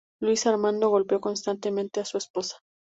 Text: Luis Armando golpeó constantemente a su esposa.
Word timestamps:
Luis 0.19 0.47
Armando 0.47 0.89
golpeó 0.89 1.21
constantemente 1.21 1.99
a 1.99 2.05
su 2.05 2.17
esposa. 2.17 2.63